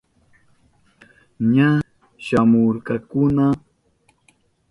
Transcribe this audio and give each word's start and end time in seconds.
Ña 1.53 1.69
shamuhurkakuna. 2.25 3.45